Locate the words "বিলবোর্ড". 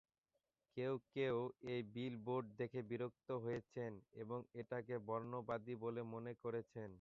1.93-2.45